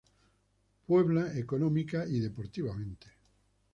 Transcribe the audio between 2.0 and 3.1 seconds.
y deportivamente.